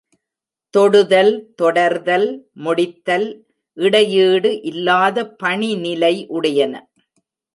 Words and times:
தொடுதல், 0.73 1.33
தொடர்தல், 1.61 2.25
முடித்தல் 2.55 3.27
இடையீடு 3.77 4.51
இல்லாத 4.63 5.25
பணிநிலை 5.43 6.27
உடையன. 6.29 6.73